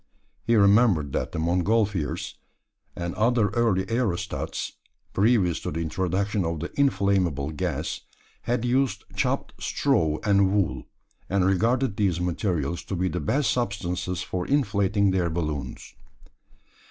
He 0.43 0.55
remembered 0.55 1.13
that 1.13 1.31
the 1.31 1.37
Montgolfiers, 1.37 2.33
and 2.95 3.13
other 3.13 3.49
early 3.49 3.85
aerostats 3.85 4.71
previous 5.13 5.59
to 5.59 5.69
the 5.69 5.81
introduction 5.81 6.43
of 6.43 6.59
the 6.59 6.71
inflammable 6.73 7.51
gas 7.51 8.01
had 8.41 8.65
used 8.65 9.03
chopped 9.15 9.53
straw 9.61 10.17
and 10.23 10.55
wool, 10.55 10.85
and 11.29 11.45
regarded 11.45 11.97
these 11.97 12.19
materials 12.19 12.83
to 12.85 12.95
be 12.95 13.09
the 13.09 13.19
best 13.19 13.51
substances 13.51 14.23
for 14.23 14.47
inflating 14.47 15.11
their 15.11 15.29
balloons. 15.29 15.93